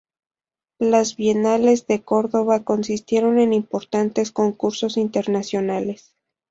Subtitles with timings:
[0.79, 6.15] Las Bienales de Córdoba consistieron en importantes concursos internacionales.